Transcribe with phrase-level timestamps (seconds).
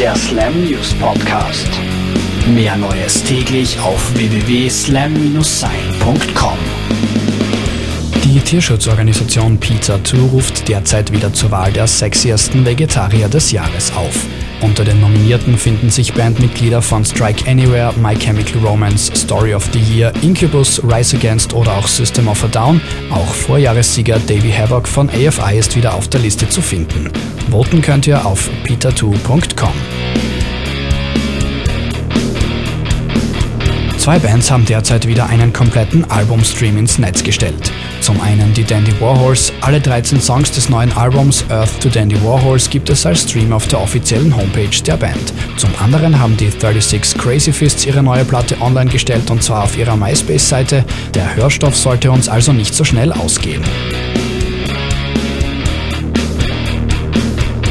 [0.00, 1.68] der Slam News Podcast.
[2.52, 6.58] Mehr Neues täglich auf www.slam-sein.com.
[8.24, 14.26] Die Tierschutzorganisation Pizza 2 ruft derzeit wieder zur Wahl der sexiesten Vegetarier des Jahres auf.
[14.64, 19.78] Unter den Nominierten finden sich Bandmitglieder von Strike Anywhere, My Chemical Romance, Story of the
[19.78, 22.80] Year, Incubus, Rise Against oder auch System of a Down.
[23.10, 27.10] Auch Vorjahressieger Davey Havoc von AFI ist wieder auf der Liste zu finden.
[27.50, 30.03] Voten könnt ihr auf peter2.com.
[34.04, 37.72] Zwei Bands haben derzeit wieder einen kompletten Albumstream ins Netz gestellt.
[38.02, 39.50] Zum einen die Dandy Warhols.
[39.62, 43.66] Alle 13 Songs des neuen Albums Earth to Dandy Warhols gibt es als Stream auf
[43.66, 45.32] der offiziellen Homepage der Band.
[45.56, 49.78] Zum anderen haben die 36 Crazy Fists ihre neue Platte online gestellt und zwar auf
[49.78, 50.84] ihrer MySpace-Seite.
[51.14, 53.62] Der Hörstoff sollte uns also nicht so schnell ausgehen.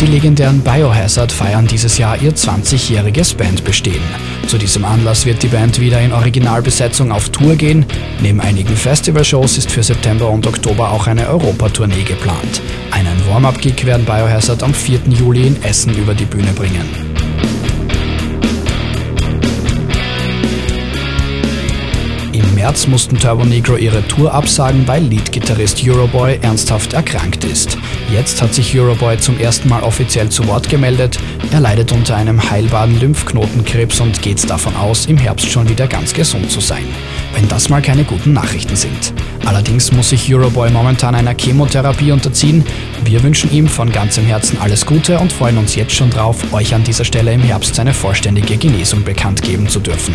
[0.00, 4.00] Die legendären Biohazard feiern dieses Jahr ihr 20-jähriges Bandbestehen.
[4.46, 7.86] Zu diesem Anlass wird die Band wieder in Originalbesetzung auf Tour gehen.
[8.20, 12.60] Neben einigen Festivalshows ist für September und Oktober auch eine Europatournee geplant.
[12.90, 15.00] Einen Warm-up-Gig werden Biohazard am 4.
[15.08, 17.11] Juli in Essen über die Bühne bringen.
[22.62, 27.76] März mussten Turbo Negro ihre Tour absagen, weil Leadgitarrist Euroboy ernsthaft erkrankt ist.
[28.12, 31.18] Jetzt hat sich Euroboy zum ersten Mal offiziell zu Wort gemeldet.
[31.50, 36.14] Er leidet unter einem heilbaren Lymphknotenkrebs und geht davon aus, im Herbst schon wieder ganz
[36.14, 36.84] gesund zu sein.
[37.34, 39.12] Wenn das mal keine guten Nachrichten sind.
[39.44, 42.64] Allerdings muss sich Euroboy momentan einer Chemotherapie unterziehen.
[43.04, 46.76] Wir wünschen ihm von ganzem Herzen alles Gute und freuen uns jetzt schon drauf, euch
[46.76, 50.14] an dieser Stelle im Herbst seine vollständige Genesung bekannt geben zu dürfen.